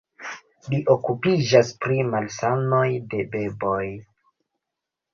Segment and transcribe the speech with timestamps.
[0.73, 2.83] Li okupiĝas pri malsanoj
[3.15, 3.81] de beboj.